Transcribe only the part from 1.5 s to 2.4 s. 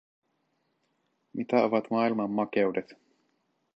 ovat maailman